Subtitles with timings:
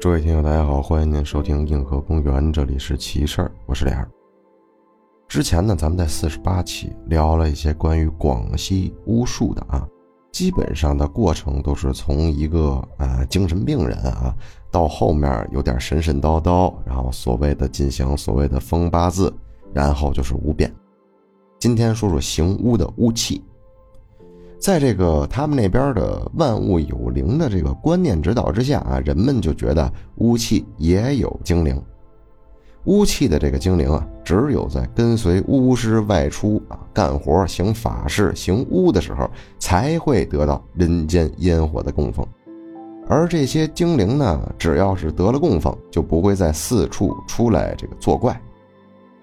[0.00, 4.10] 诸位听友，大家好，欢迎您收听硬核公园，这里是奇事儿，我是脸儿。
[5.28, 9.86] 之前呢，咱们在四十八期聊了一些关于广西巫术的啊，
[10.32, 14.34] 基本上的过程都是从一个呃精神病人啊，
[14.72, 19.32] 到后面有点神神叨叨，然后所谓的进行所谓的封八字，
[19.72, 20.74] 然后就是巫变。
[21.60, 23.40] 今天说说行巫的巫器。
[24.62, 31.82] 在这个他们那边的万物有灵的这个观念指导之下啊，人们就觉得巫器也有精灵。
[32.84, 42.24] 巫器的这个精灵啊，只有在跟随巫师外出啊干活、行法事、行巫的时候，才会得到人间烟火的供奉。
[43.08, 48.40] 而这些精灵呢，只要是得了供奉，就不会再四处出来这个作怪。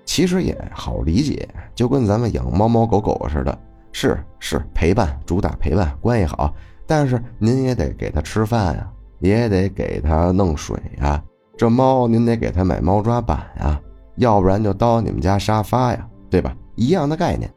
[0.03, 3.57] 其实也好理解，就跟咱们养猫猫狗狗似的。
[3.91, 6.53] 是是陪伴，主打陪伴，关系好。
[6.85, 11.21] 但是您也得给它吃饭呀，也得给它弄水呀。
[11.57, 13.79] 这猫您得给它买猫抓板呀，
[14.15, 16.55] 要不然就叨你们家沙发呀，对吧？
[16.75, 17.51] 一样的概念。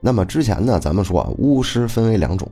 [0.00, 2.48] 那么之前呢，咱们说啊，巫师分为两种，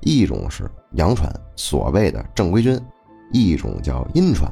[0.00, 2.78] 一种是阳传，所谓的正规军；
[3.32, 4.50] 一种叫阴传，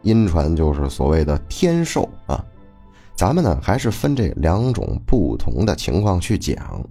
[0.00, 2.42] 阴传就是所谓的天授啊。
[3.14, 6.84] 咱们呢，还是分这两种不同的情况去讲。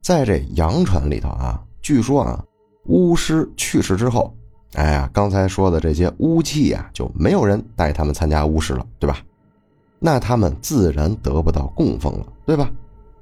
[0.00, 2.44] 在这阳传里头啊，据说啊，
[2.86, 4.34] 巫师去世之后，
[4.74, 9.18] 哎呀，刚才说的这些巫器啊，就没有人带他们参加巫师了，对吧？
[9.98, 12.70] 那他们自然得不到供奉了，对吧？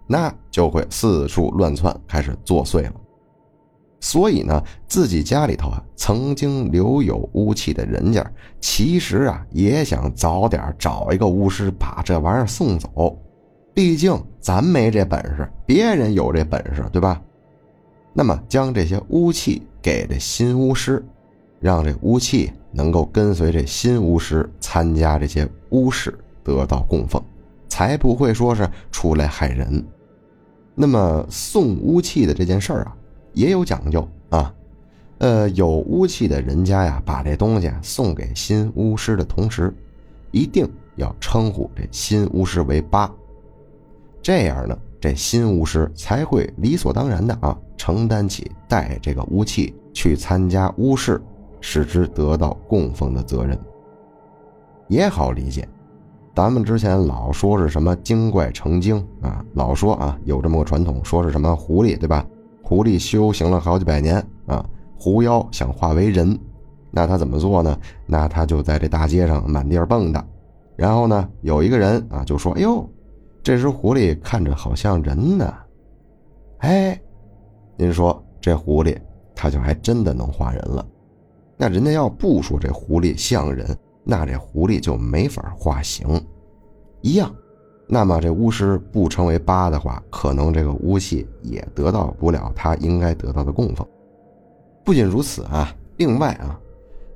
[0.07, 2.95] 那就会四处乱窜，开始作祟了。
[4.03, 8.29] 所以呢，自己家里头啊，曾经留有巫器的人家，
[8.61, 13.17] 其实啊，也想早点找一个巫师把这玩意儿送走。
[13.73, 17.23] 毕竟咱没这本事，别人有这本事，对吧？
[18.13, 21.03] 那么将这些巫器给这新巫师，
[21.61, 27.23] 让这巫器能够跟随这新巫师参加这些巫事，得到供奉，
[27.69, 29.87] 才不会说是出来害人。
[30.75, 32.97] 那么送巫器的这件事儿啊。
[33.33, 34.55] 也有讲究啊，
[35.19, 39.75] 呃，有巫器的人家呀，把这东西送给新巫师的同时，
[40.31, 43.11] 一定要称呼这新巫师为八，
[44.21, 51.21] 这样呢，这新巫师才会理所当然的啊，承担起带这个巫器去参加巫事，
[51.61, 53.59] 使之得到供奉的责任。
[54.89, 55.67] 也好理解，
[56.35, 62.27] 咱们之前老说是什么精怪成精啊，老说啊有这么个传统，说是什么狐狸，对吧？
[62.73, 64.17] 狐狸修行了好几百年
[64.47, 64.65] 啊，
[64.99, 66.39] 狐妖想化为人，
[66.91, 67.79] 那他怎么做呢？
[68.07, 70.25] 那他就在这大街上满地儿蹦跶，
[70.75, 72.89] 然后呢，有一个人啊就说：“哎呦，
[73.43, 75.55] 这只狐狸看着好像人呢。”
[76.61, 76.99] 哎，
[77.77, 78.97] 您说这狐狸
[79.35, 80.83] 他就还真的能化人了。
[81.59, 86.09] 那人家要不说这狐狸像人，那这狐狸就没法化形，
[87.03, 87.31] 一样。
[87.95, 93.87] 那么这巫师不成为八的话，可能这个巫器也得到不了他应该得到的供奉。
[94.83, 96.59] 不仅如此啊，另外啊，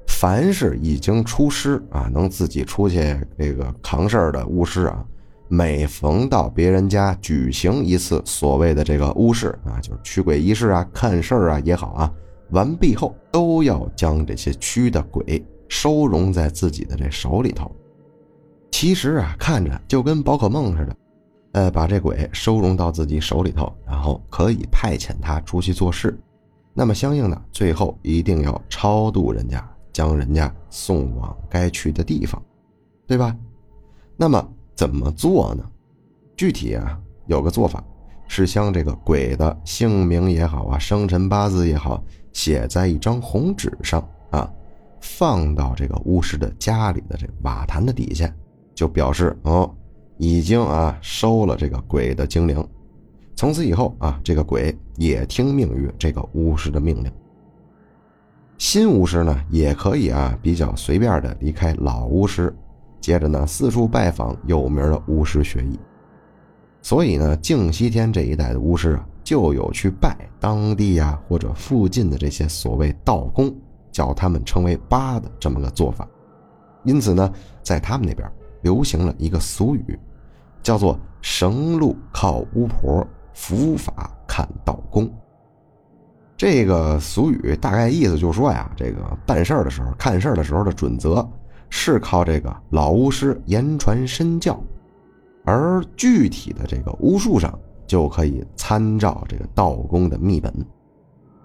[0.06, 5.03] 凡是已经出师啊，能自己出去这个扛事儿的巫师啊，
[5.48, 12.12] 每逢到别人家举行一次所谓的这个巫事啊，就是驱鬼仪式啊、看事儿啊也好啊，
[12.50, 17.75] 完毕后都要将这些驱的鬼收容在自己的这手里头。
[18.78, 20.97] 其实啊，看着就跟宝可梦似的，
[21.53, 26.14] 呃，把这鬼收容到自己手里头，然后可以派遣他出去做事。
[26.75, 32.42] 那么相应的，最后一定要超度人家，将人家送往该去的地方，
[33.06, 33.34] 对吧？
[34.15, 35.65] 那么怎么做呢？
[36.36, 37.82] 具体啊，有个做法
[38.28, 42.04] 是将这个鬼的姓名也好啊，生辰八字也好，
[42.34, 44.53] 写在一张红纸上啊，
[45.00, 48.31] 放到这个巫师的家里的这瓦坛的底下。
[48.76, 49.69] 就表示哦，
[50.19, 52.65] 已经啊收了这个鬼的精灵，
[53.34, 57.10] 从此以后啊，这个鬼也听命于这个巫师的命令。
[58.59, 62.54] 新巫师呢，也可以啊比较随便的离开老巫师，
[63.00, 65.78] 接着呢四处拜访有名的巫师学艺。
[66.83, 73.54] 所以呢，静西天这一带的巫师啊，就有去拜当地呀或者附近的这些所谓道公，
[73.91, 76.06] 叫他们称为八的这么个做法。
[76.84, 78.30] 因此呢，在他们那边。
[78.66, 79.97] 流行了一个俗语，
[80.60, 85.09] 叫做“绳路靠巫婆，伏法看道公”。
[86.36, 91.24] 这个俗语大概意思就是说呀，这个办事儿的时候、看事儿的时候的准则
[91.71, 94.60] 是靠这个老巫师言传身教，
[95.45, 100.53] 而具体的这个巫术上就可以参照这个道宫的秘本。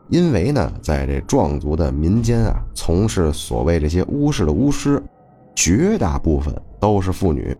[0.10, 5.02] 因为呢，在这壮族的民间啊，从事所谓这些巫事的巫师，
[5.56, 7.56] 绝大部分都是妇女，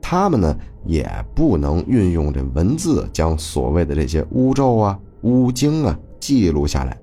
[0.00, 0.56] 他们呢
[0.86, 6.96] 也不能运用这文字将所谓的这些巫咒啊、巫经啊记录下来，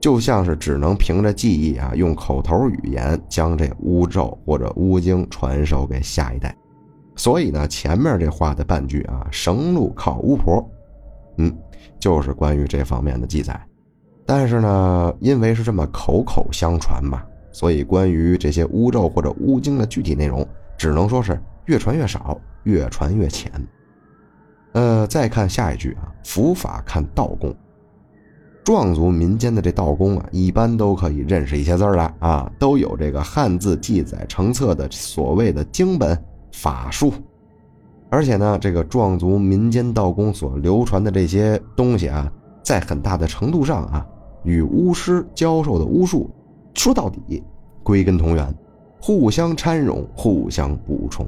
[0.00, 6.56] 就像是只能凭着记忆啊，用口头语言将这巫咒或者巫经传授给下一代。
[7.14, 10.66] 所以呢，前面这话的半句啊，“绳路靠巫婆”，
[11.36, 11.54] 嗯，
[12.00, 13.60] 就是关于这方面的记载。
[14.24, 17.22] 但是呢，因为是这么口口相传嘛，
[17.52, 20.46] 所以关于这些巫咒或者巫经的具体内容，
[20.82, 23.52] 只能说是越传越少，越传越浅。
[24.72, 27.54] 呃，再看下一句啊，“伏法看道功”，
[28.66, 36.20] 壮族民间的这道功啊，一般都可以认识一些字儿了啊，都有这个汉字记载成册的所谓的经本
[36.50, 37.12] 法术，
[38.10, 42.28] 而且呢，这个壮族民间道功所流传的这些东西啊，
[42.64, 44.04] 在很大的程度上啊。
[44.42, 46.28] 与巫师教授的巫术，
[46.74, 47.40] 说到底，
[47.84, 48.52] 归根同源，
[49.04, 51.26] 互相掺融，互相补充。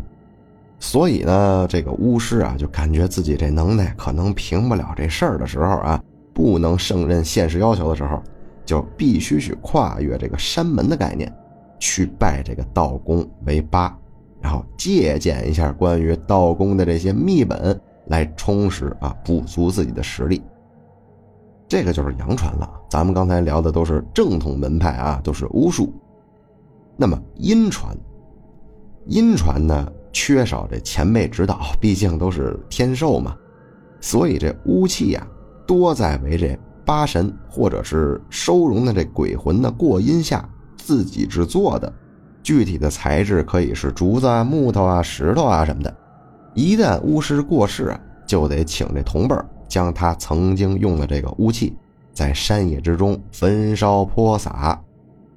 [0.79, 6.01] 所以呢，这个巫师啊，就感觉自己这能耐可能平不了这事儿的时候啊，
[6.33, 8.23] 不能胜任现实要求的时候，
[8.65, 11.33] 就必须去跨越这个山门的概念，
[11.81, 13.93] 去拜这个道公为八，
[14.41, 20.41] 然后借鉴一下关于道公的这些秘本，来充实啊，补足自己的实力。
[21.67, 22.71] 这个就是阳传了。
[22.89, 25.93] 咱们刚才聊的都是正统门派啊，都是巫术。
[26.97, 27.97] 那么阴传，
[29.07, 33.37] 阴传呢缺少这前辈指导，毕竟都是天寿嘛，
[34.01, 35.27] 所以这巫器呀
[35.67, 41.93] 多在为这八神或者是收容的这鬼魂的过阴下自己制作的。
[42.43, 45.97] 具体的材质可以是竹子啊、木头啊、石头啊什么的。
[46.53, 49.35] 一旦巫师过世啊，就得请这同辈
[49.67, 51.75] 将他曾经用的这个巫器。
[52.13, 54.81] 在山野之中焚烧泼洒，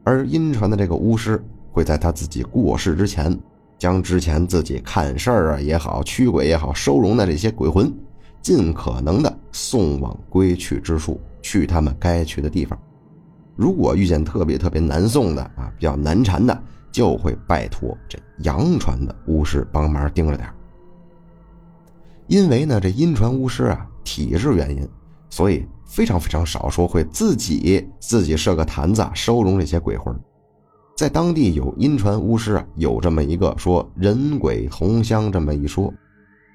[0.08, 3.38] 而阴传的这个巫师会在他自己过世之前，
[3.78, 7.94] 将之前自己看事儿啊也好、驱鬼也好收容的这些鬼魂，
[8.42, 12.80] 尽可能的送往归去之处，去他们该去的地方。
[13.54, 16.58] 如果遇见特别特别难送的啊，比较难缠的，
[16.90, 20.48] 就会拜托这阳传的巫师帮忙盯着点
[22.28, 24.88] 因为呢，这阴传巫师啊，体质原因。
[25.30, 30.14] 所以非常非常少说会自己自己设个坛子收容这些鬼魂，
[30.96, 35.92] 在当地有阴传巫师啊，有这么一个说人鬼同香这么一说，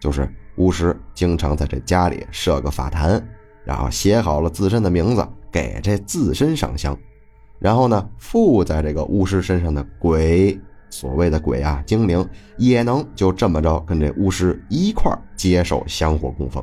[0.00, 3.26] 就是巫师经常在这家里设个法坛，
[3.64, 6.96] 然后写好了自身的名字，给这自身上香，
[7.58, 12.28] 然后呢附在这个巫师身上的鬼，所谓的鬼啊精灵
[12.58, 16.62] 也能就这么着跟这巫师一块接受香火供奉。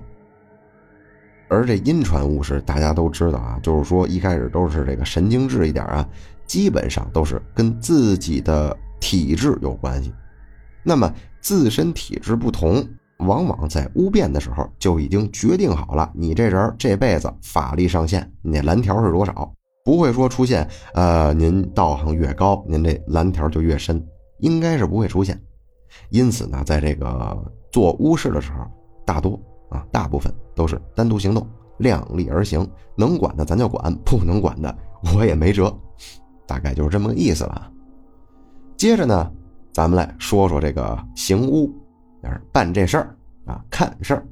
[1.50, 6.07] 而这阴传巫师，大家都知道啊，就是说一开始都是这个神经质一点啊，
[6.46, 10.13] 基本上都是跟自己的体质有关系。
[10.84, 11.12] 那么
[11.42, 12.88] 自身体质不同，
[13.18, 19.51] 往往在巫变的时候就已经决定好了，你这人这辈子法力上限，你蓝条是多少？
[19.84, 24.06] 不会说出现，呃，您道行越高，您这蓝条就越深，
[24.38, 25.42] 应该是不会出现。
[26.10, 27.36] 因此呢，在这个
[27.72, 28.68] 做巫事的时候，
[29.03, 29.39] 大多。
[29.70, 31.48] 啊，大部分都是单独行动，
[31.78, 34.78] 量力而行，能管的咱就管，不能管的
[35.16, 35.74] 我也没辙，
[36.46, 37.72] 大概就是这么个意思了。
[38.75, 39.32] 接着呢，
[39.72, 41.74] 咱们来说说这个行巫，
[42.24, 44.28] 是办这事儿啊，看事儿。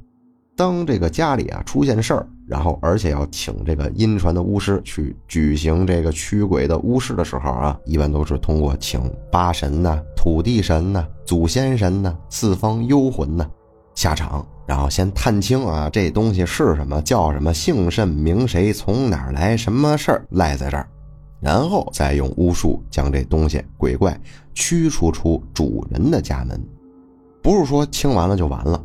[0.53, 9.00] 当这个家里啊出现事儿，然后而且要请这个阴传的巫师去举行这个驱鬼的巫事的时候啊，一般都是通过请
[9.31, 13.50] 八神呐、土地神呐、祖先神呐、四方幽魂呐
[13.96, 14.46] 下场。
[14.67, 20.86] 然后先探清啊，这东西是什么，叫什么，姓甚名谁，从哪儿来，什么事儿赖在这儿，
[21.39, 24.19] 然后再用巫术将这东西鬼怪
[24.53, 26.62] 驱除出主人的家门，
[27.41, 28.83] 不是说清完了就完了。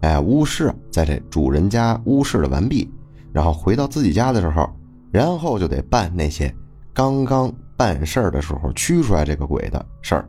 [0.00, 2.92] 哎，巫师在这主人家巫事的完毕，
[3.32, 4.68] 然后回到自己家的时候，
[5.12, 6.52] 然后就得办那些
[6.92, 10.28] 刚刚办事儿的时候驱出来这个鬼的事儿，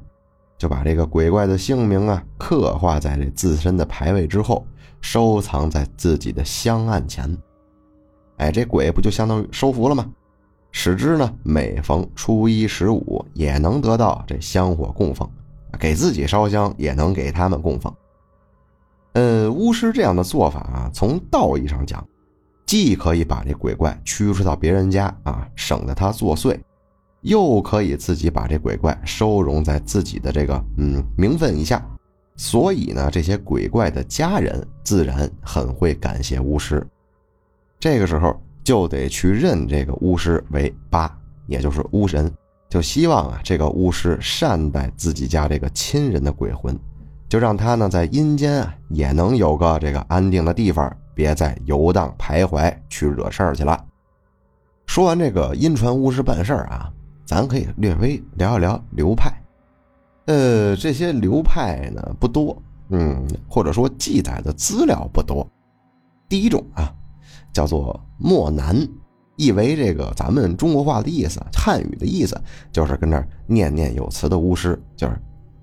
[0.59, 4.63] 就把这个鬼怪的姓名啊刻画在这自身的牌位之后。
[5.05, 7.37] 收藏在自己的香案前，
[8.37, 10.11] 哎，这鬼不就相当于收服了吗？
[10.71, 15.29] 使之呢，每逢初一十五也能得到这香火供奉，
[15.79, 17.93] 给自己烧香也能给他们供奉。
[19.13, 22.03] 呃，巫师这样的做法啊，从道义上讲，
[22.65, 26.59] 既可以把这鬼怪驱逐到别人家啊，省得他作祟，
[27.21, 31.87] 又可以自己把这鬼怪收容在自己的这个嗯名分以下。
[32.35, 36.85] 所以呢，这些鬼怪的家人自然很会感谢巫师。
[37.79, 41.13] 这个时候就得去认这个巫师为八，
[41.47, 42.31] 也就是巫神，
[42.67, 46.77] 就希望啊这个巫师善待自己家这个亲人的鬼魂，
[47.29, 53.81] 就让他呢在阴间啊也能有个这个安定的地方，别再游荡徘徊去惹事儿去了。
[54.87, 56.91] 说完这个阴传巫师办事儿啊，
[57.25, 59.31] 咱可以略微聊一聊流派。
[60.25, 65.47] 呃，这些流派呢不多，嗯，或者说记载的资料不多。
[66.27, 66.91] 第一种啊，
[67.53, 68.75] 叫做墨南，
[69.35, 72.35] 意为这个咱们中国话的意思，汉语的意思
[72.71, 75.15] 就是跟那念念有词的巫师，就是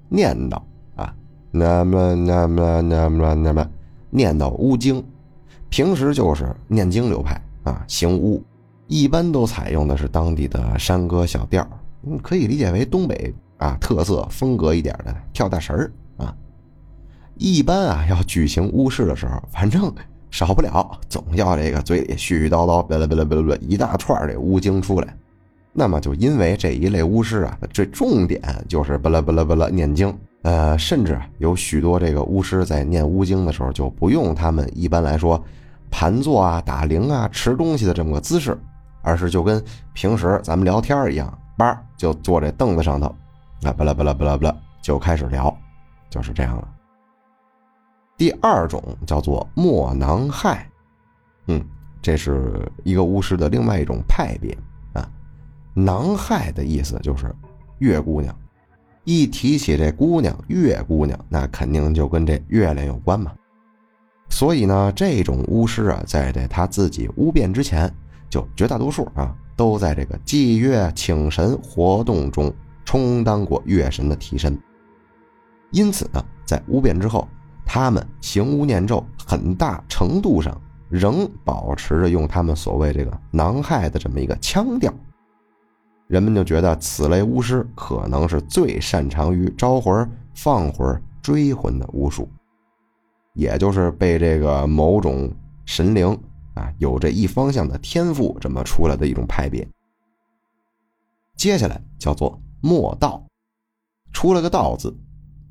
[0.09, 0.63] 念叨
[0.95, 1.13] 啊，
[1.51, 3.69] 那么那么那么那么
[4.11, 5.05] 念叨巫经，
[5.69, 8.41] 平时就是念经流派啊，行巫，
[8.87, 11.67] 一般都采用的是当地的山歌小调，
[12.23, 13.35] 可以理解为东北。
[13.63, 16.35] 啊，特色风格一点的跳大神儿啊，
[17.37, 19.93] 一般啊要举行巫事的时候，反正
[20.31, 25.17] 少不了总要这个嘴里絮絮叨叨，巴拉巴拉巴拉一大串这巫经出来。
[25.73, 30.13] 那么就因为这一类巫师啊，这重点就是巴拉巴拉巴拉念经。
[30.43, 35.43] 呃，甚至有许多这个巫师在念巫经的时候，就不用他们一般来说
[35.89, 38.59] 盘坐啊、打铃啊、吃东西的这么个姿势，
[39.03, 43.15] 而是就跟平时咱们聊天一样，叭就坐这凳子上头。
[43.63, 45.57] 啊，巴拉巴拉巴拉巴拉，就开始聊，
[46.11, 46.69] 就是这样了。
[48.17, 50.69] 第二种叫做墨囊害，
[51.47, 51.65] 嗯，
[52.01, 54.57] 这是一个巫师的另外一种派别
[54.93, 55.09] 啊。
[55.75, 57.33] 囊害的意思就是
[57.79, 58.37] 月姑娘，
[59.05, 63.33] 一提起这姑娘月姑娘，那肯定就跟这月亮有关嘛。
[64.29, 67.93] 所以呢，这种巫师啊，在这他自己巫变之前，
[68.29, 72.53] 就绝大多数啊，都在这个祭月请神活动中。
[72.93, 74.55] 充当过月神的替身，
[75.71, 77.27] 因此呢，在巫变之后，
[77.65, 84.93] 他们行巫念咒，很大程度上仍保持着用他们所谓这个囊害的这么一个腔调。
[86.07, 92.29] 人们就觉得此类巫师可能是最擅长于招魂、放魂、追魂的巫术，
[93.33, 95.33] 也就是被这个某种
[95.65, 96.09] 神灵
[96.53, 99.67] 啊有着一方向的天赋这么出来的一种派别。
[101.37, 102.39] 接下来叫做。
[102.63, 103.23] 莫道，
[104.13, 104.97] 出了个道字，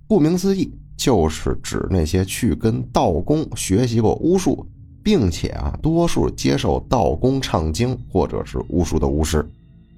[0.08, 4.65] 顾名思义，就是指那些去跟道公学习过巫术，
[5.03, 9.46] 并且啊，多数接受道公唱经或者是巫术的巫师。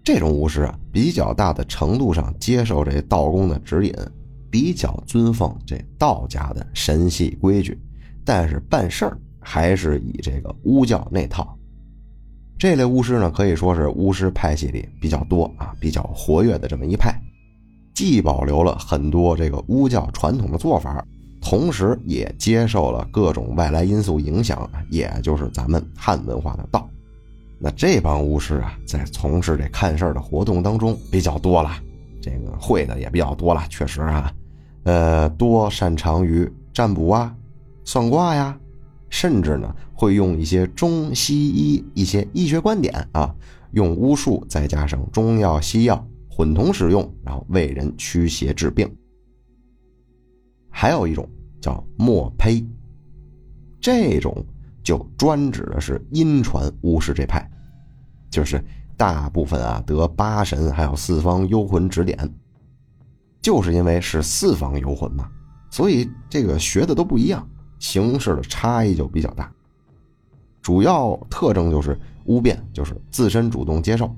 [0.03, 3.93] 这种巫师啊，比较大的程度上接受这道公的指引，
[4.49, 7.79] 比较尊奉这道家的神系规矩，
[8.25, 11.57] 但是办事儿还是以这个巫教那套。
[12.63, 17.13] 这类巫师呢，可以说是巫师派系里比较多啊、比较活跃的这么一派，
[17.93, 21.05] 既保留了很多这个巫教传统的做法，
[21.41, 26.89] 同时也接受了各种外来因素影响，也就是咱们汉文化的道。
[27.59, 31.69] 那这帮巫师啊，在从事这看事儿的活动当中比较多了，
[32.21, 34.31] 这个会的也比较多了，确实啊，
[34.83, 37.35] 呃，多擅长于占卜啊、
[37.83, 38.57] 算卦呀。
[39.13, 43.31] 甚至呢，会用一些中西医一些医学观点啊，
[43.73, 48.91] 用巫术再加上中药西药混同使用，然后为人驱邪治病。
[50.67, 51.29] 还有一种
[51.61, 52.65] 叫墨胚，
[53.79, 54.43] 这种
[54.81, 57.47] 就专指的是阴传巫师这派，
[58.31, 58.59] 就是
[58.97, 62.17] 大部分啊得八神还有四方幽魂指点，
[63.43, 65.29] 就是因为是四方幽魂嘛，
[65.69, 67.47] 所以这个学的都不一样。
[67.83, 69.51] 形式的差异就比较大，
[70.61, 74.09] 主要特征就是巫变，就是自身主动接受，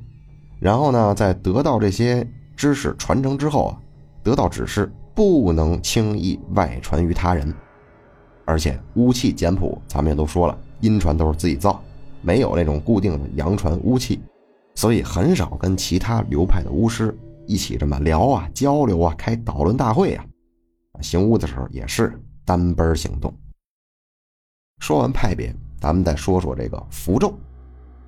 [0.59, 3.81] 然后呢，在得到这些知识传承之后啊，
[4.21, 7.51] 得到指示不能轻易外传于他人，
[8.45, 11.81] 而且巫器简朴，咱们也都说了，阴传都是自己造，
[12.21, 14.21] 没有那种固定的阳传巫器，
[14.75, 17.17] 所以很少跟其他流派的巫师
[17.47, 20.23] 一起这么聊啊、交流啊、开讨论大会啊，
[21.01, 22.13] 行巫的时候也是
[22.45, 23.33] 单奔行动。
[24.79, 27.33] 说完派别，咱们再说说这个符咒。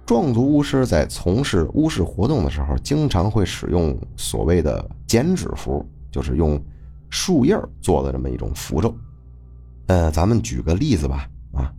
[0.05, 6.61] 壮族巫师在从事巫事活动的时候，经常会使用所谓的剪纸符，就是用
[7.09, 8.95] 树叶做的这么一种符咒。
[9.87, 11.73] 呃，咱们举个例子吧，啊，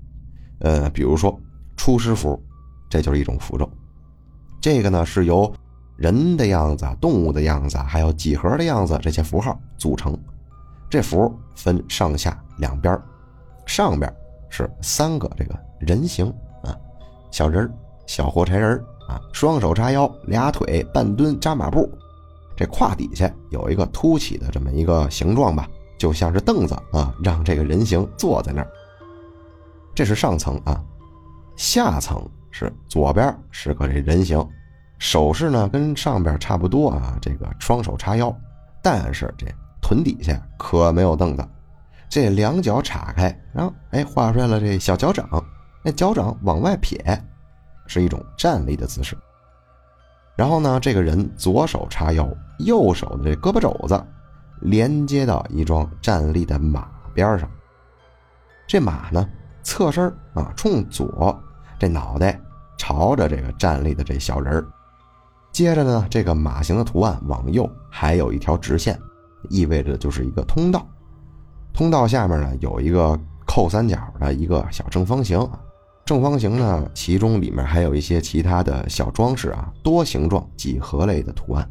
[0.61, 1.39] 呃，比如说
[1.77, 2.39] 出师符，
[2.89, 3.71] 这就是一种符咒。
[4.61, 5.51] 这个呢是由
[5.97, 10.19] 人的样子、动物的样子，还有几何的样子这些符号组成。
[10.91, 13.01] 这符分上下两边，
[13.65, 14.13] 上边。
[14.49, 16.27] 是三个这个人形
[16.63, 16.77] 啊，
[17.31, 17.71] 小人儿、
[18.07, 21.91] 小火柴人儿啊，双手叉腰，俩腿半蹲扎马步，
[22.57, 28.69] 这胯底下有一个凸起的这么一个形状吧，就像是凳子啊，让这个人形坐在那儿。
[29.95, 30.83] 这是上层啊，
[31.57, 34.47] 下层是左边是个这人形，
[34.99, 38.35] 手势呢跟上边差不多啊，这个双手叉腰，
[38.83, 39.47] 但是这
[39.81, 41.47] 臀底下可没有凳子，
[42.09, 45.29] 这两脚岔开，然后哎画出来了这小脚掌，
[45.83, 47.23] 那脚掌往外撇，
[47.87, 49.17] 是一种站立的姿势。
[50.37, 54.03] 然后呢，这个人左手叉腰，右手的这胳膊肘子
[54.61, 57.51] 连接到一桩站立的马边上。
[58.67, 59.29] 这马呢，
[59.63, 61.39] 侧身啊，冲左，
[61.79, 62.41] 这脑袋
[62.77, 64.67] 朝着这个站立的这小人儿。
[65.51, 68.99] 接着呢，这个马形的图案往右还有一条直线，
[69.49, 70.87] 意味着就是一个通道。
[71.79, 73.17] 通道下面呢，有一个
[73.47, 75.39] 扣三角的一个小正方形。
[76.05, 81.71] 正方形呢，其中里面还有一些其他的小装饰啊，多形状几何类的图案，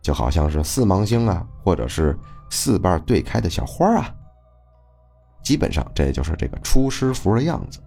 [0.00, 2.16] 就好像是四芒星啊，或者是
[2.48, 4.14] 四瓣对开的小花啊。
[5.42, 7.80] 基本上这就是这个出师符的样子。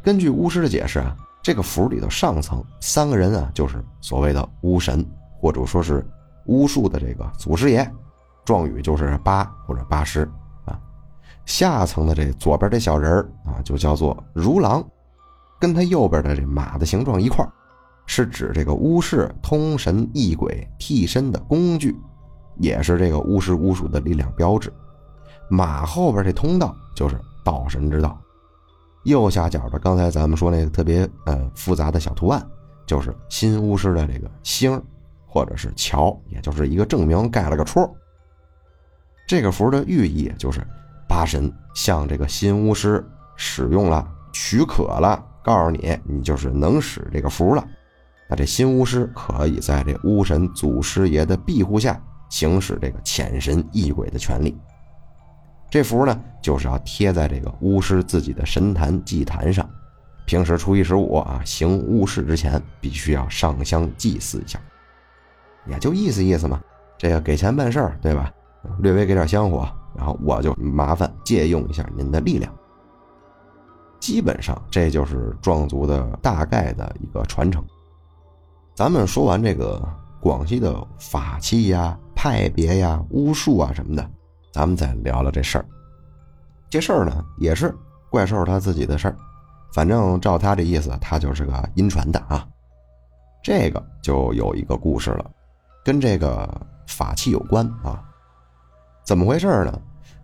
[0.00, 5.04] 根据巫师的解释啊，这个符里头上层三个人啊，就是所谓的巫神，
[5.40, 6.06] 或者说是
[6.44, 7.92] 巫术的这个祖师爷，
[8.46, 10.26] 状语就是八或者八师。
[11.44, 14.84] 下层的这左边这小人儿啊，就叫做如狼，
[15.60, 17.46] 跟他右边的这马的形状一块
[18.04, 21.96] 是指这个巫师通神异鬼替身的工具，
[22.56, 24.72] 也是这个巫师巫术的力量标志。
[25.48, 28.18] 马后边这通道就是道神之道。
[29.04, 32.44] 右下角的刚才咱们说那个特别呃复杂的小图案，
[32.86, 34.82] 就是新巫师的这个星，
[35.24, 37.88] 或者是桥，也就是一个证明盖了个戳。
[39.26, 40.60] 这个符的寓意就是。
[41.08, 43.02] 八神向这个新巫师
[43.36, 47.64] 使用了许可了，告诉你，你就是能使这个符了。
[48.28, 54.58] 那这新巫师可以在这巫神祖师爷的庇护下行使这个遣神异鬼的权利。
[55.70, 59.66] 这符呢，就是要贴在这个巫师自己的神坛祭坛上，
[60.26, 64.60] 平时初一十五啊行巫事之前，必须要上香祭祀一下，
[65.68, 66.60] 也就意思意思嘛。
[66.98, 68.32] 这个给钱办事儿，对吧？
[68.78, 69.68] 略微给点香火。
[69.96, 72.52] 然后我就麻烦借用一下您的力量。
[73.98, 77.64] 基本上这就是壮族的大概的一个传承。
[78.74, 79.82] 咱们说完这个
[80.20, 84.10] 广西的法器呀、派别呀、巫术啊什么的，
[84.52, 85.64] 咱们再聊聊这事儿。
[86.68, 87.74] 这事儿呢，也是
[88.10, 89.16] 怪兽他自己的事儿。
[89.72, 92.46] 反正照他这意思，他就是个阴传的啊。
[93.42, 95.30] 这个就有一个故事了，
[95.82, 96.46] 跟这个
[96.86, 98.02] 法器有关啊。
[99.06, 99.72] 怎么回事呢？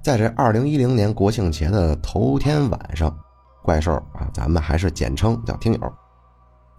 [0.02, 3.16] 在这二零一零年国庆节的头天晚上，
[3.62, 5.92] 怪兽啊，咱们还是简称叫听友，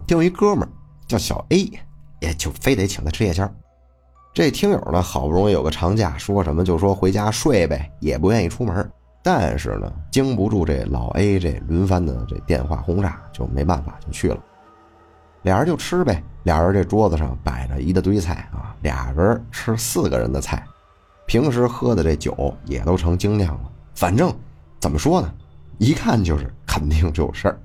[0.07, 0.67] 有一哥们
[1.07, 1.71] 叫小 A，
[2.19, 3.49] 也就非得请他吃夜宵。
[4.33, 8.91] 这听友呢，好不容易有个长假，说什么就说回家睡呗，也不愿意出门。
[9.23, 14.37] 但是呢，经不住这老 A 这轮番的这电话轰炸，就没办法就去了。
[15.43, 20.61] 俩人就吃呗，俩人这桌子上摆着一大堆菜啊，俩人吃四个人的菜。
[21.25, 24.33] 平时喝的这酒也都成精酿了，反正
[24.79, 25.33] 怎么说呢，
[25.77, 27.59] 一看就是肯定就有事儿。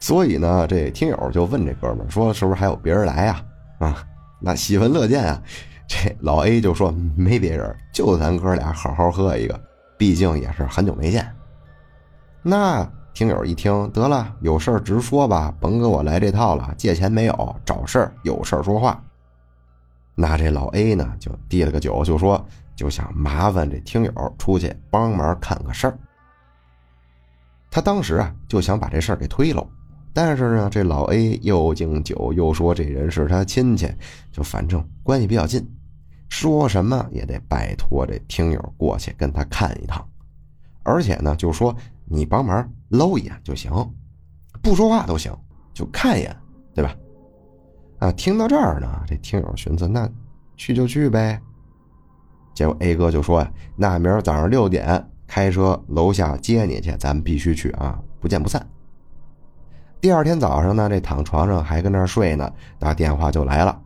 [0.00, 3.42] 所以呢，这听友就问这哥们儿说：“是不是还有别人来呀？”
[3.80, 4.04] 啊，
[4.38, 5.42] 那喜闻乐见啊。
[5.86, 9.58] 这老 A 就说：“没别人，就咱哥俩好好喝一个，
[9.96, 11.26] 毕竟也是很久没见。”
[12.42, 16.74] 那听友一听，得了，有事儿直说吧，甭跟我来这套了。
[16.76, 19.02] 借钱没有，找事儿有事儿说话。
[20.14, 22.44] 那这老 A 呢，就递了个酒，就说。
[22.76, 25.98] 就想麻烦这听友出去帮忙看个事儿。
[27.70, 29.66] 他当时啊就想把这事儿给推了，
[30.12, 33.92] 但是呢，这老 A 又敬酒又说这人是他亲戚，
[34.30, 35.68] 就反正关系比较近，
[36.28, 40.06] 说什么也得拜托这听友过去跟他看一趟，
[40.84, 43.72] 而且呢，就说你帮忙搂一眼就行，
[44.62, 45.36] 不说话都行，
[45.72, 46.36] 就看一眼，
[46.74, 46.94] 对吧？
[47.98, 50.08] 啊，听到这儿呢，这听友寻思，那
[50.56, 51.40] 去就去呗。
[52.54, 58.64] 结果 A 哥就说呀：“那明儿早上六点开车楼下接你去，咱们必须去啊，不见不散。”
[60.00, 63.76] 第二天早上呢，这躺床上还跟那睡呢，打电话就来了，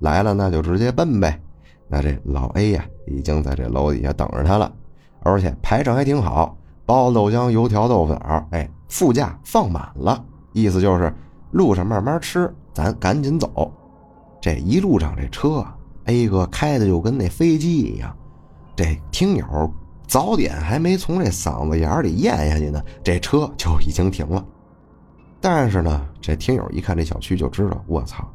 [0.00, 1.40] 来了那就直接奔呗。
[1.86, 4.72] 那这老 A 呀，已经在这楼底下等着他了，
[5.20, 11.12] 而且排场还挺好，包、豆浆、油条、豆腐脑，哎，副驾放满了，意思就是
[11.52, 13.72] 路上慢慢吃，咱赶紧走。
[14.40, 15.77] 这一路上这车啊。
[16.08, 18.14] A 哥开的就跟那飞机一样，
[18.74, 19.72] 这听友
[20.06, 24.44] 早点还没从这嗓子眼里咽下去呢，这车就已经停了。
[25.40, 28.26] 但是呢，这听友一看这小区就知道，我操，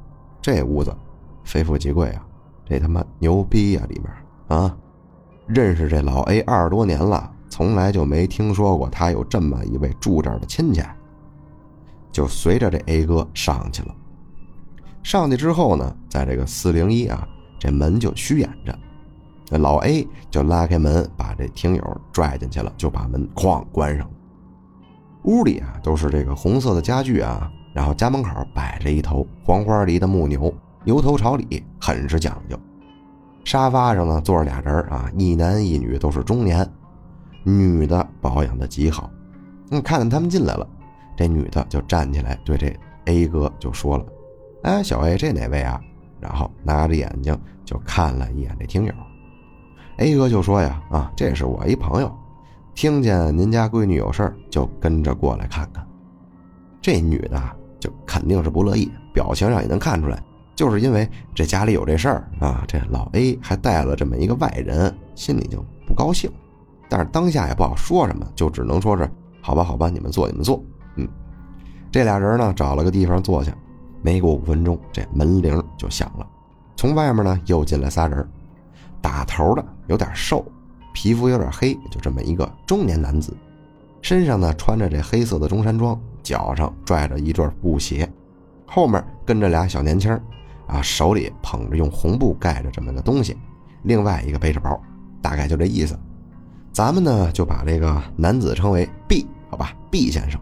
[0.42, 0.96] 这屋子
[1.44, 2.26] 非富即贵啊，
[2.64, 3.84] 这他妈牛逼呀！
[3.90, 4.78] 里面啊，
[5.48, 10.82] 认识这老 A 二十多年了，从来就没听说过他有这么一位住这儿的亲戚，
[12.12, 13.96] 就随着这 A 哥上去了。
[15.02, 17.28] 上去之后呢，在这个四零一啊，
[17.64, 18.78] 这门就虚掩着，
[19.50, 24.14] 那老 A 就拉开门，把这听友拽进去了，就把门哐关上了。
[25.24, 32.60] 屋里啊都是这个红色的家具啊，然后家门口摆着一头黄花梨的木牛，牛头朝里，很是讲究。
[33.46, 36.70] 沙发上呢坐着俩人啊，一男一女，都是中年，
[37.44, 39.10] 女的保养的极好。
[39.72, 40.68] 嗯，看见他们进来了，
[41.16, 44.06] 这女的就站起来对这 A 哥就说了
[44.64, 45.82] ：“哎，小 A，这哪位啊？”
[46.24, 48.94] 然后拿着眼睛就看了一眼这听友。
[49.98, 52.10] A 哥就说呀：“啊，这是我一朋友，
[52.74, 55.86] 听见您家闺女有事儿，就跟着过来看看。”
[56.82, 57.42] 这女的
[57.80, 60.18] 就肯定是不乐意，表情上也能看出来。
[60.56, 66.32] 就是因为这家里有这事儿啊，这老 A 还带了这么一个外人，心里就不高兴。
[66.88, 69.10] 但是当下也不好说什么，就只能说是
[69.42, 70.64] 好吧，好吧，你们坐，你们坐。
[70.96, 71.08] 嗯，
[71.92, 73.56] 这俩人呢找了个地方坐下，
[74.04, 76.28] 没过五分钟，这门铃就响了。
[76.76, 78.30] 从外面呢又进来仨人，
[79.02, 80.46] 打头的有点瘦，
[80.94, 83.36] 皮肤有点黑，就这么一个中年男子，
[84.02, 88.08] 身上呢穿着这黑色的中山装，脚上拽着一对布鞋，
[88.68, 90.16] 后面跟着俩小年轻。
[90.66, 93.38] 啊，手里捧着用红布盖着这么个东西，
[93.84, 94.82] 另外一个背着包，
[95.22, 96.00] 大概就这意思。
[96.72, 100.40] 咱们呢就把这个男子称为 B，好吧，B 先生。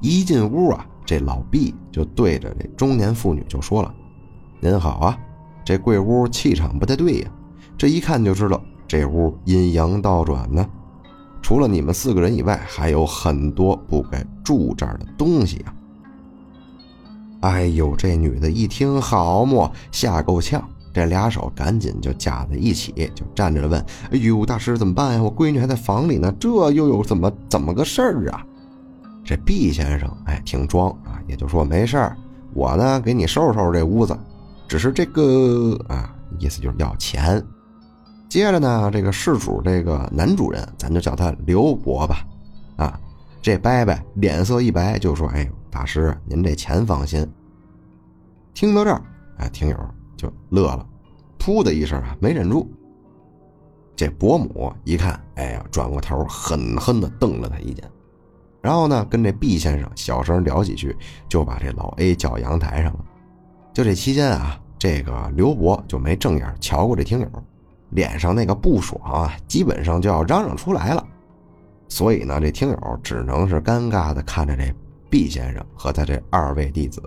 [0.00, 3.94] 一进屋啊，这老毕就对着这中年妇女就说了
[4.60, 5.16] ：“您好啊，
[5.64, 7.30] 这贵屋气场不太对呀，
[7.78, 10.68] 这一看就知道这屋阴阳倒转呢。
[11.40, 15.72] 除了你们四个人以外，还有很多不该住这儿的东西呀。”
[17.40, 20.60] 哎呦，这女的一听，好么，吓够呛，
[20.92, 25.22] 这俩手赶紧就夹在一起，就站着问：“哎呦，大师怎么办呀？
[25.22, 28.44] 我闺女还在房里呢，这又有怎么怎么个事儿啊？”
[29.26, 32.16] 这毕先生哎，挺装啊，也就说没事儿，
[32.54, 34.16] 我呢给你收拾收拾这屋子，
[34.68, 37.44] 只是这个啊，意思就是要钱。
[38.28, 42.24] 接着呢，这个事主这个男主人，咱就叫他刘伯吧，
[42.76, 43.00] 啊，
[43.42, 47.30] 这伯伯脸色一白，就说：“哎。”大师，您这钱放心。
[48.54, 49.02] 听到这儿，
[49.36, 49.76] 哎，听友
[50.16, 50.86] 就乐了，
[51.38, 52.66] 噗的一声啊，没忍住。
[53.94, 57.90] 这伯母一看，哎呀，转过头，狠狠地瞪了他一眼，
[58.66, 60.96] 然后呢，跟这毕先生小声聊几句，
[61.28, 62.98] 就把这老 A 叫阳台上了。
[63.72, 67.28] 就这期间啊，这个刘伯就没正眼瞧过这听友，
[67.90, 71.06] 脸上那个不爽啊，基本上就要嚷嚷出来了。
[71.86, 74.74] 所以呢，这听友只能是尴尬的看着这。
[75.08, 77.00] 毕先生和他这二位弟子，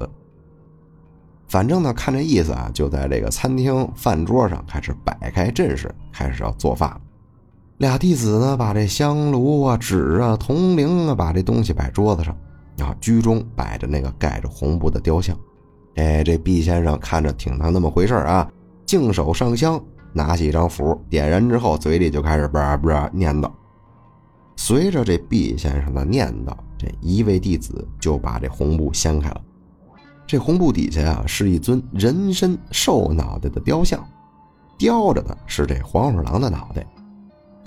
[1.49, 7.01] 反正呢，看这意思啊，就在这个餐厅饭桌上开始摆开阵势，开始要做饭了。
[7.79, 12.35] 俩弟子呢，把这香炉啊、纸啊、铜铃啊，把这东西摆桌子上，
[12.79, 15.33] 啊居中摆着那个盖着红布的雕像。
[15.95, 18.51] 哎，这毕先生看着挺当那么回事啊，
[18.85, 23.49] 净手上香，拿起一张符，点燃之后，嘴里就开始叭叭念叨。
[24.57, 26.53] 随着这毕先生的念叨。
[26.77, 29.41] 这一位弟子就把这红布掀开了，
[30.25, 34.01] 这红布底下啊是一尊人身兽脑袋的雕像，
[34.77, 36.87] 雕着的是这黄鼠狼的脑袋，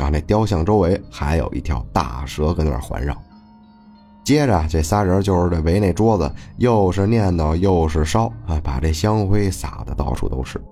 [0.02, 3.16] 啊，那雕像周围还有一条大蛇跟那环绕。
[4.24, 10.62] 接着这仨人就是这围那桌子，又是念叨又是烧啊，把这香灰撒的到处都是。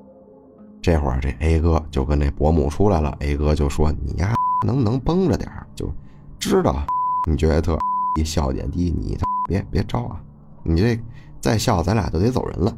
[0.83, 4.33] 这会儿这 A 哥就跟这伯母出来了，A 哥就说：“你呀，
[4.66, 5.93] 能不能绷着点就
[6.38, 6.85] 知道
[7.29, 7.79] 你觉得特。”
[8.19, 9.16] 一笑点低，你
[9.47, 10.21] 别别招啊！
[10.64, 11.01] 你这
[11.40, 12.77] 再笑，咱俩都得走人了。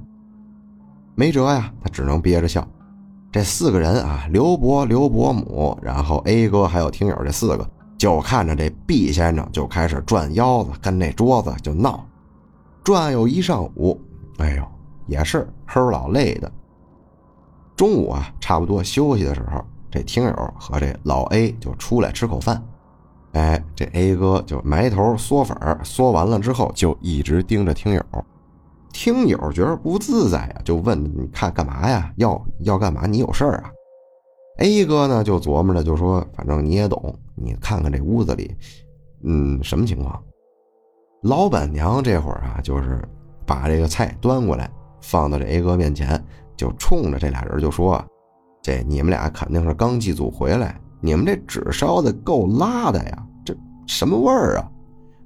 [1.14, 2.68] 没辙呀，他只能憋着笑。
[3.32, 7.66] 这四个人啊，刘伯、刘伯母，然后 A 哥还有听友，这四个
[7.96, 12.06] 就看着这 B 先生就开始转腰子，跟那桌子就闹，
[12.84, 13.98] 转悠一上午。
[14.36, 14.64] 哎呦，
[15.06, 16.52] 也是齁老累的。
[17.74, 22.62] 中午啊，差不多休息的时候，这听友和这老 A 就出来吃口饭。
[23.32, 28.04] 哎，这 A 哥就埋头嗦粉，嗦完了之后就一直盯着听友。
[28.92, 32.12] 听友觉得不自在呀，就问：“你看干嘛呀？
[32.16, 33.06] 要要干嘛？
[33.06, 33.70] 你有事儿啊
[34.58, 38.54] ？”A 哥呢就琢磨着，就说：“反正你也懂，你看看这屋子里，
[39.24, 40.22] 嗯，什么情况？”
[41.22, 43.02] 老板娘这会儿啊，就是
[43.46, 46.22] 把这个菜端过来，放到这 A 哥面前，
[46.56, 48.04] 就冲着这俩人就说
[48.62, 53.52] ：“这你们俩肯定是刚祭祖回来。”你们这纸烧的够辣的呀，这
[53.88, 54.70] 什么味儿啊？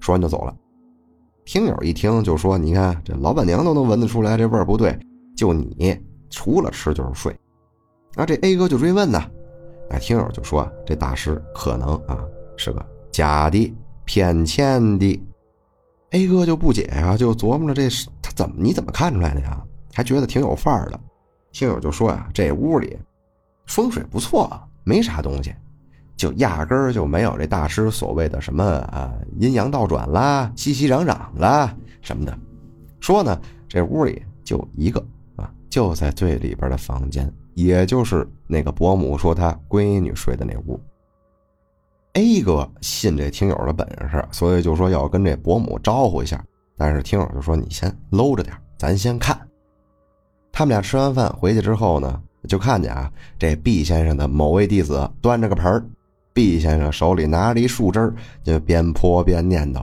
[0.00, 0.56] 说完就走了。
[1.46, 4.98] 听友一听就说：“你看这老板娘都能闻得出来这味儿不对，
[5.36, 5.96] 就你
[6.28, 7.34] 除了吃就是睡。”
[8.16, 9.22] 那这 A 哥就追问呢
[9.88, 12.18] ：“那听友就说这大师可能啊
[12.56, 13.72] 是个假的、
[14.04, 15.22] 骗钱的。
[16.10, 19.62] A 哥就不解呀，就琢磨着这是他怎么你怎么看出来的呀？
[19.94, 20.98] 还觉得挺有范儿的。
[21.52, 22.98] 听友就说呀，这屋里
[23.66, 24.50] 风水不错，
[24.82, 25.54] 没啥东西，
[26.16, 32.36] 就压根儿就没有这大师所谓的什么啊阴阳倒转啦、熙熙攘攘啦什么的。
[33.00, 35.04] 说呢，这屋里就一个
[35.36, 40.80] 啊，就在最里边的房间，也就是那个伯母说她闺女睡的那屋。
[42.14, 46.42] A 哥信这听友的本事，所以就说要跟这伯母招呼一下。
[46.78, 49.38] 但是听友就说：“你先搂着点，咱先看。”
[50.52, 55.84] 他们俩吃完饭回去之后呢，就看见啊，这毕先生的某位弟子端着个盆儿
[56.36, 59.82] 毕先生手里拿着一树枝就边泼边念叨，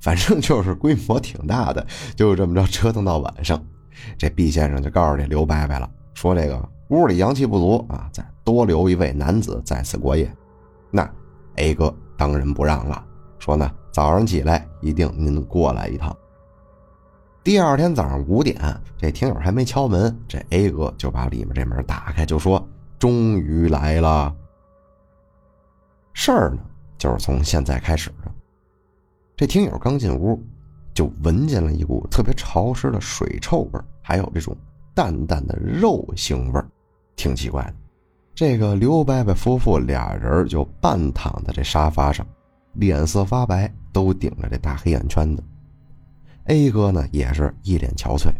[0.00, 1.86] 反正就是规模挺大的。
[2.14, 3.58] 就这么着折腾到晚上，
[4.18, 10.30] 这毕先生就告诉这刘伯伯了，说：“这个屋里阳气不足啊，再多留一位男子在此过夜。”
[10.92, 11.10] 那。
[11.56, 13.02] A 哥当仁不让了，
[13.38, 16.14] 说呢，早上起来一定您过来一趟。
[17.42, 18.60] 第二天早上五点，
[18.98, 24.34] 这听友还没敲门，这 A 哥就把里面这门打开，就说：“终于来了。”
[26.14, 26.62] 事儿呢，
[26.96, 28.32] 就是从现在开始的。
[29.36, 30.40] 这听友刚进屋，
[30.94, 34.56] 就闻见了一股特别潮湿的水臭味还有这种
[34.94, 36.62] 淡淡的肉腥味
[37.16, 37.74] 挺奇怪的。
[38.32, 42.24] 这个刘伯伯夫妇俩人就半躺在这沙发上，
[42.74, 45.42] 脸色发白，都顶着这大黑眼圈子。
[46.44, 48.30] A 哥呢也是一脸憔悴，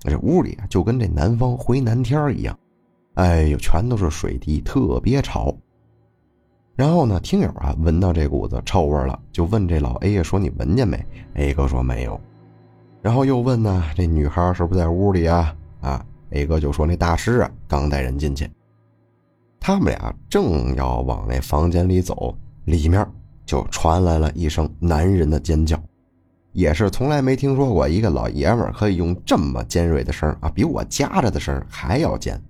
[0.00, 2.58] 这屋里啊就跟这南方回南天一样，
[3.14, 5.56] 哎呦，全都是水滴，特别潮。
[6.74, 11.04] 然后呢，听友啊闻到这股子臭味了，就问这老 A 说：“你闻见没
[11.34, 12.18] ？”A 哥说：“没有。”
[13.02, 18.50] 然后又问呢：“这女孩是不是在屋里啊？”啊，A 哥就说：“那大师啊刚带人进去。”
[19.60, 23.06] 他们俩正要往那房间里走，里面
[23.44, 25.78] 就传来了一声男人的尖叫，
[26.52, 32.40] 也是从来没听说过一个老爷们可以用这么尖锐的声啊，比我夹着的声还要尖。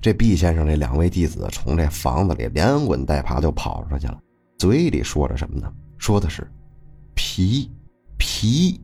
[0.00, 4.18] 这毕先生这两位弟子从这房子里连滚带爬就跑出去了，
[4.58, 5.70] 嘴里说着什么呢？
[5.98, 6.50] 说的是
[7.14, 7.70] 皮
[8.16, 8.80] 皮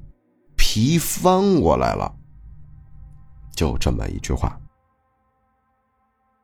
[0.56, 2.14] 皮翻过来了，
[3.54, 4.58] 就这么一句话。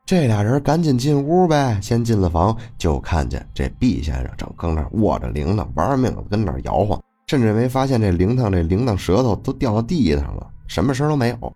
[0.05, 1.79] 这俩人赶紧进屋呗。
[1.79, 11.55] 先进了房，就看见这毕先生正跟那握着铃铛，玩命的跟那摇晃，甚至没发现这铃铛这铃铛舌头都掉到地上了，什么声都没有。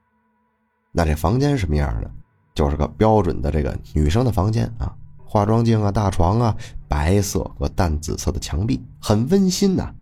[0.91, 2.11] 那这房间什么样的？
[2.57, 4.91] 就是个标准的这个女生的房间啊，
[5.23, 9.93] 化妆镜啊，大床啊，白色和淡紫色的墙壁，很温馨呐。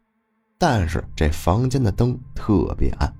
[0.57, 3.13] 但是这房间的灯特别暗，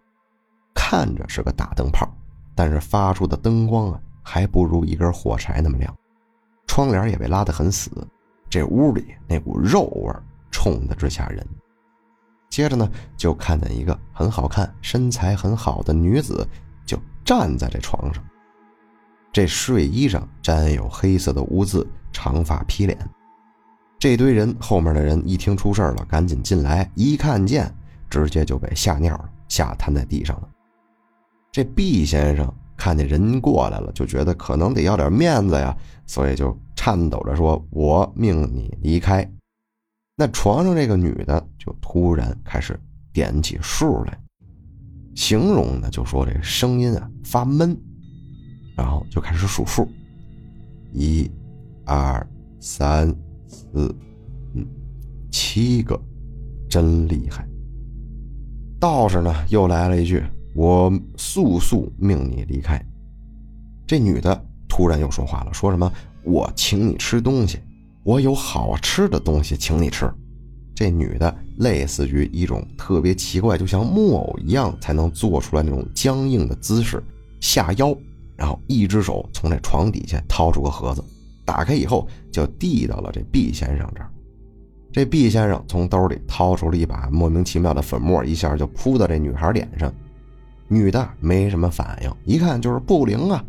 [0.74, 2.10] 看着是个大灯泡，
[2.56, 4.00] 但是发出的灯光啊。
[4.28, 5.94] 还不如一根火柴那么亮，
[6.66, 7.92] 窗帘也被拉得很死，
[8.50, 10.12] 这屋里那股肉味
[10.50, 11.46] 冲得直吓人。
[12.50, 16.48] 接着呢，就看见一个很好看、身材很好的女子，
[16.88, 18.24] 就站在这床上。
[19.36, 22.98] 这睡衣上沾有黑色的污渍，长发披脸。
[24.00, 27.70] 这堆人后面的人一听出事了，赶紧进来，一看见，
[28.10, 30.48] 直接就被吓尿了，吓瘫在地上了。
[31.52, 32.50] 这毕先生。
[32.78, 39.30] 看见人过来了，就觉得可能得要点面子呀，所以就颤抖着说：“我命你离开。”
[40.16, 42.78] 那床上这个女的就突然开始
[43.14, 44.18] 点起数来，
[45.16, 47.78] 形容呢就说这声音啊发闷，
[48.76, 49.88] 然后就开始数数：
[50.94, 51.30] 一、
[51.86, 52.26] 二、
[52.60, 53.08] 三、
[53.48, 53.96] 四、
[54.56, 54.62] 五、
[55.32, 56.00] 七个，
[56.70, 57.48] 真厉害。
[58.80, 60.24] 道士呢又来了一句。
[60.58, 62.82] 我速速命你离开。
[63.86, 65.92] 这女的突然又说话了，说什么？
[66.24, 67.60] 我请你吃东西，
[68.04, 70.10] 我有好吃的东西请你吃。
[70.74, 77.04] 这女的类似于一种特别奇怪，就像木偶一样才能做出来那种僵硬的姿势，
[77.42, 77.94] 下腰，
[78.36, 81.04] 然后一只手从这床底下掏出个盒子，
[81.46, 84.10] 打开以后就递到了这毕先生这儿。
[84.92, 89.94] 这毕先生从兜里掏出了一把莫名其妙的粉末，一下就扑到这女孩脸上。
[90.68, 93.44] 女的没什么反应，一看就是不灵啊！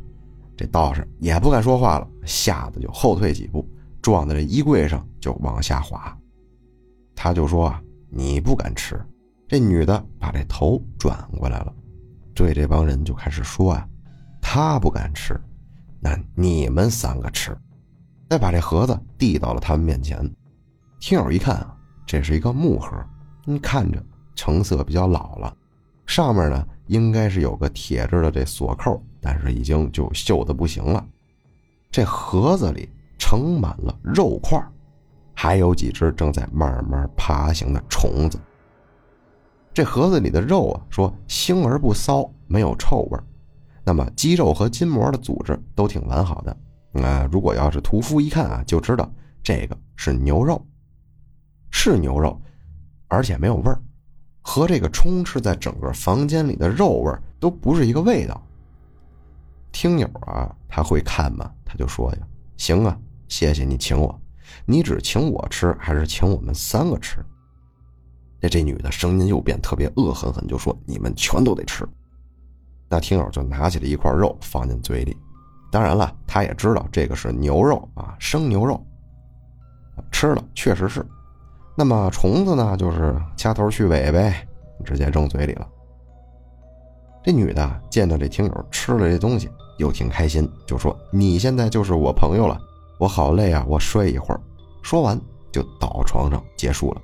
[0.56, 3.66] 这道士也不敢说话了，吓得就后退几步，
[4.02, 6.16] 撞在这衣柜上就往下滑。
[7.14, 9.00] 他就说：“啊，你不敢吃。”
[9.48, 11.72] 这女的把这头转过来了，
[12.34, 13.88] 对这帮人就开始说：“啊，
[14.48, 15.36] 他不敢吃，
[15.98, 17.54] 那你们三个吃。”
[18.30, 20.18] 再把这盒子递到了他们面前。
[21.00, 22.96] 听友一看啊，这是一个木盒，
[23.44, 24.00] 你看着
[24.36, 25.52] 成色比较老了，
[26.06, 26.64] 上面呢。
[26.86, 31.04] 应该是有个铁制的这锁扣，但是已经就锈的不行了。
[31.90, 34.64] 这盒子里盛满了肉块，
[35.34, 38.38] 还有几只正在慢慢爬行的虫子。
[39.74, 43.18] 这盒子里的肉啊，说腥而不骚，没有臭味
[43.86, 46.56] 那么肌肉和筋膜的组织都挺完好的。
[47.00, 49.08] 啊，如果要是屠夫一看啊，就知道
[49.44, 50.60] 这个是牛肉，
[51.70, 52.40] 是牛肉，
[53.06, 53.80] 而且没有味儿，
[54.42, 58.42] 和这个充斥在整个房间里的肉味都不是一个味道。
[59.70, 61.48] 听友啊，他会看吗？
[61.64, 62.18] 他就说呀
[62.56, 64.20] ：“行啊，谢谢你请我，
[64.64, 67.24] 你只请我吃，还是请我们三个吃？”
[68.40, 71.86] 那这女的声音又变特别恶狠狠，就说：“你们全都得吃。”
[72.88, 75.16] 那听友就拿起了一块肉放进嘴里。
[75.70, 78.80] 当然了，他也知道这个是牛肉啊，生牛肉。
[80.12, 81.04] 吃了确实是。
[81.76, 84.46] 那么虫子呢，就是掐头去尾呗，
[84.84, 85.66] 直接扔嘴里了。
[87.22, 92.58] 这女的见到这听友吃了这东西，又挺开心，就说：“你现在就是我朋友了，
[92.98, 94.40] 我好累啊，我睡一会儿。”
[94.80, 95.20] 说完
[95.50, 97.00] 就倒床上结束了。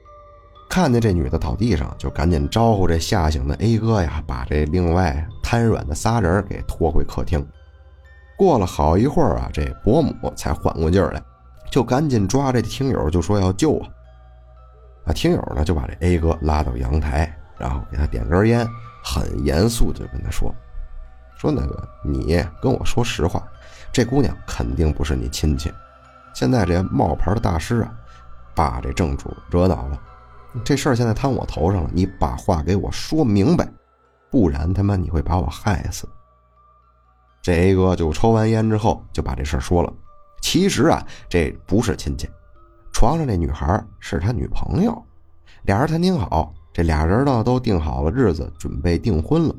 [0.73, 7.47] 看见这女的倒地上，就赶紧招呼这吓醒的 A 哥呀，把这另外瘫软的仨人给拖回客厅。
[8.39, 11.23] 过了好一会儿啊，这伯母才缓过劲儿来，
[11.71, 13.89] 就赶紧抓这听友，就说要救啊。
[15.05, 18.67] 啊，听友呢就把这 A 哥拉到阳台，然后给他点根烟。
[19.05, 20.55] 很严肃的跟他说
[21.37, 23.47] ：“说那个，你跟我说实话，
[23.93, 25.71] 这姑娘肯定不是你亲戚。
[26.33, 27.93] 现在这冒牌的大师啊，
[28.55, 30.01] 把这正主惹恼了，
[30.65, 31.91] 这事儿现在摊我头上了。
[31.93, 33.69] 你把话给我说明白，
[34.31, 36.09] 不然他妈你会把我害死。”
[37.43, 39.93] 这 A 哥就抽完烟之后就把这事儿说了。
[40.41, 42.29] 其实啊，这不是亲戚，
[42.93, 45.03] 床上这女孩是他女朋友，
[45.63, 46.53] 俩人谈挺好。
[46.73, 49.55] 这俩人呢都定好了日子，准备订婚了。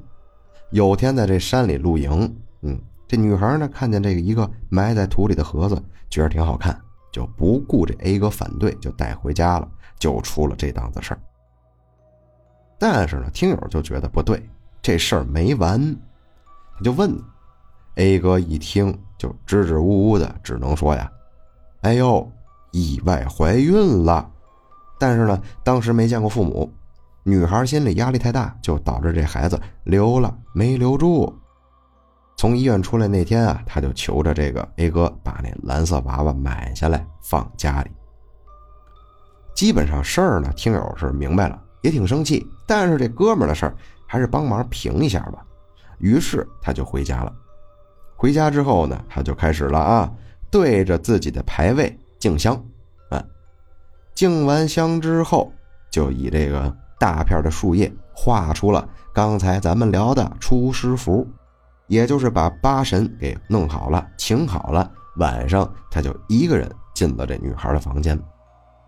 [0.72, 5.80] 有天在这山里露营，嗯，这女孩呢看见这个一个埋在土里的盒子，
[6.10, 6.76] 觉得挺好看，
[7.12, 9.68] 就不顾这 A 哥反对，就带回家了，
[10.00, 11.20] 就出了这档子事儿。
[12.78, 14.50] 但是呢，听友就觉得不对，
[14.82, 15.96] 这事儿没完，
[16.76, 17.18] 他就问
[17.96, 21.10] A 哥，一听就支支吾吾的，只能说呀
[21.82, 22.30] ：“哎呦，
[22.72, 24.30] 意外怀孕了。”
[25.00, 26.72] 但是呢，当时没见过父母。
[27.26, 31.34] 女孩心里压力太大，就导致这孩子留了没留住。
[32.36, 37.92] 从医院出来那天啊，他就求着这个 A 哥把那蓝色娃娃买下来放家里。
[39.54, 43.76] 基本上事儿呢，听友是明白了，也挺生气，但是这哥们儿的事儿
[44.08, 45.46] 还是帮忙评一下吧。
[46.00, 47.34] 于是他就回家了。
[48.16, 50.12] 回家之后呢，他就开始了啊，
[50.50, 52.56] 对着自己的牌位敬香。
[53.10, 53.24] 啊，
[54.16, 55.52] 敬完香之后，
[55.92, 56.76] 就以这个。
[57.00, 61.28] 大片的树叶画出了刚才咱们聊的出师符，
[61.88, 64.90] 也就是把八神给弄好了，请好了。
[65.18, 68.18] 晚上他就一个人进了这女孩的房间。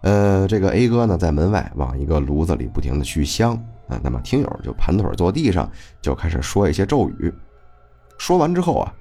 [0.06, 3.54] 呃，这个 A 哥呢，在门外往一个炉子里不停的去香
[3.88, 4.00] 啊。
[4.04, 5.68] 那么听友就盘腿坐地上，
[6.00, 7.34] 就开始说一些咒语。
[8.20, 8.94] 说完之后啊，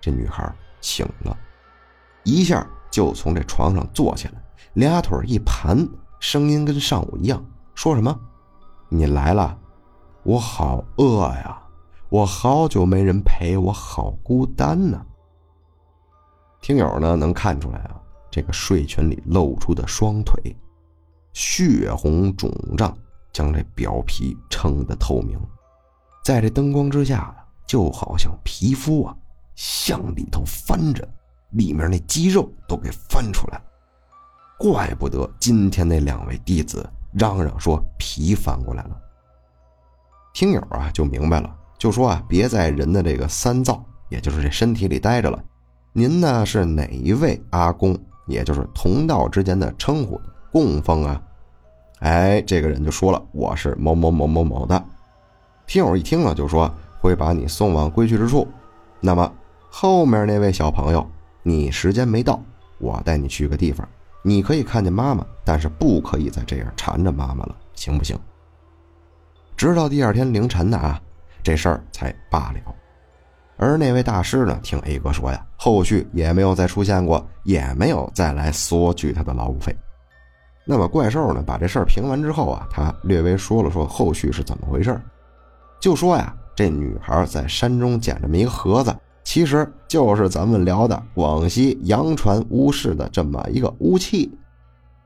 [0.00, 1.36] 这女孩醒了，
[2.24, 4.34] 一下就从这床上坐起来，
[4.72, 5.86] 俩腿一盘，
[6.18, 7.40] 声音跟上午一样，
[7.76, 8.18] 说什么？
[8.88, 9.56] 你来了，
[10.24, 11.56] 我好饿呀！
[12.08, 15.00] 我好久没人陪，我好孤单呢。
[16.60, 17.97] 听友呢能看出来啊，
[18.30, 20.54] 这个睡裙里露出的双腿，
[21.32, 22.96] 血红肿胀，
[23.32, 25.38] 将这表皮撑得透明，
[26.24, 27.34] 在这灯光之下
[27.66, 29.16] 就好像皮肤啊
[29.54, 31.08] 向里头翻着，
[31.50, 33.64] 里面那肌肉都给翻出来了。
[34.58, 36.88] 怪不得今天那两位弟子。
[37.14, 39.00] 嚷嚷说皮翻过来了，
[40.34, 45.42] 听友啊就明白了，就说啊别在人的这个三灶，也就是这身体里待着了。
[45.94, 47.98] 您呢是哪一位阿公？
[48.28, 50.20] 也就是同道之间的称呼
[50.52, 51.20] 供奉啊？
[52.00, 54.80] 哎，这个人就说了，我是某某某某某的。
[55.66, 58.46] 听友一听了就说会把你送往归去之处。
[59.00, 59.32] 那么
[59.68, 61.04] 后面那位小朋友，
[61.42, 62.40] 你时间没到，
[62.78, 63.86] 我带你去个地方。
[64.22, 68.18] 你可以看见妈妈，但是不可以再这样缠着妈妈了，行不行？
[69.56, 71.00] 直到第二天凌晨呢啊，
[71.42, 72.74] 这事儿才罢了。
[73.58, 79.76] 而那位大师呢，听 A 哥说呀，后续也没有再出现过，也没有再来索取他的劳务费。
[80.64, 84.98] 那么怪兽呢，把这事儿评完之后啊，他略微说了说后续是怎么回事
[85.80, 88.96] 就说呀，这女孩在山中捡这么一个盒子。
[89.24, 94.32] 其实就是咱们聊的广西阳传巫氏的这么一个巫器，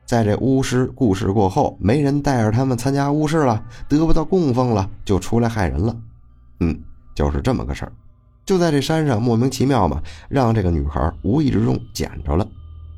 [0.05, 5.97] 在这巫师故事过后，没人带着他们参加巫事了，得不到供奉了，就出来害人了。
[6.61, 6.79] 嗯，
[7.15, 7.93] 就是这么个事儿。
[8.45, 12.47] 就在这山上莫名其妙嘛，让这个女孩无意之中捡着了。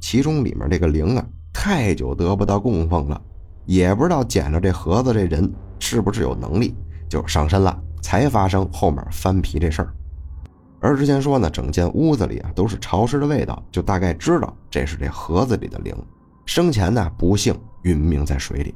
[0.00, 3.20] 其中里面这个灵啊，太久得不到供奉了，
[3.66, 6.74] 也不知道捡着这盒子这人是不是有能力，
[7.08, 9.94] 就上身了，才发生后面翻皮这事儿。
[10.80, 15.94] 而之前说呢，整间屋子里啊都是潮湿的味道，就大概知道这是这盒子里的灵，
[16.44, 18.74] 生前呢不幸殒命在水里。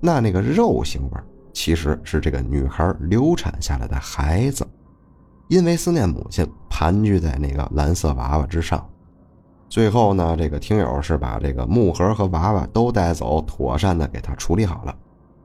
[0.00, 1.20] 那那个肉腥味
[1.52, 4.66] 其实是这个女孩流产下来的孩子，
[5.50, 8.88] 因为思念母亲，盘踞在那个蓝色娃娃之上。
[9.68, 14.96] 最后呢，这个听友是把这个木盒和娃娃都带走，妥善的给他处理好了。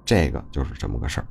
[0.06, 1.28] 这个就是这么个事儿。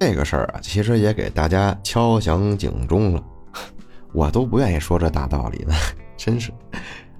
[0.00, 3.22] 这个事儿啊，其实也给大家敲响警钟了。
[4.12, 5.72] 我都不愿意说这大道理呢，
[6.16, 6.52] 真是。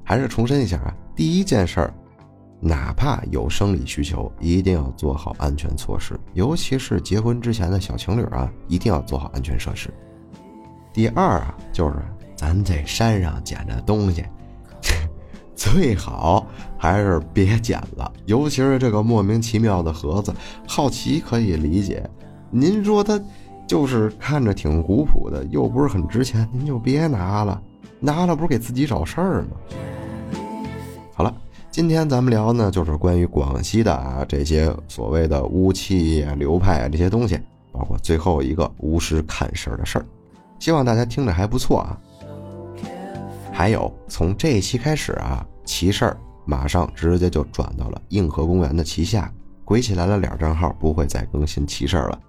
[0.02, 1.94] 还是重申一下啊，第一件事儿，
[2.60, 9.92] 哪怕有生理需求，一定要做好安全措施，尤其是结婚之前的小情侣啊，一定要做好安全设施。
[10.92, 11.94] 第二啊，就是。
[12.38, 14.24] 咱这山上捡的东西，
[15.56, 16.46] 最好
[16.78, 18.12] 还是别捡了。
[18.26, 20.32] 尤其是这个莫名其妙的盒子，
[20.64, 22.08] 好奇可以理解。
[22.48, 23.20] 您说它
[23.66, 27.60] 就是看着挺古朴的，又不是很值钱，您就别拿了。
[27.98, 29.56] 拿了不是给自己找事儿吗？
[31.12, 31.34] 好了，
[31.78, 37.38] 今天咱们聊呢，就是关于广西的啊这些所谓的巫气啊、流派啊这些东西，
[37.70, 40.04] 包括最后一个巫师看事儿的事儿。
[40.58, 41.96] 希望大家听着还不错啊。
[43.52, 49.32] 还有，从这一期开始啊，奇事儿马上直接就转到了硬核公园的旗下，
[49.64, 52.20] 鬼起来了脸账号不会再更新奇事儿了。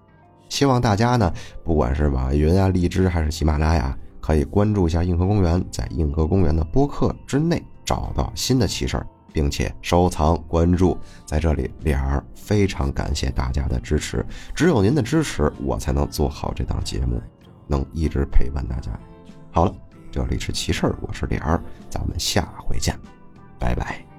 [0.47, 1.33] 希望大家呢，
[1.63, 10.97] 不管是网易云啊、荔枝还是喜马拉雅，可以关注一下硬核公园，在硬核公园的播客之内找到新的奇事儿，并且收藏关注。
[11.25, 17.21] 在这里，脸儿非常感谢大家的支持，只有您的支持，我才能做好这档节目，
[17.67, 18.91] 能一直陪伴大家。
[19.51, 19.73] 好了。
[20.11, 22.97] 这里是奇事儿，我是脸儿，咱们下回见，
[23.59, 24.18] 拜拜。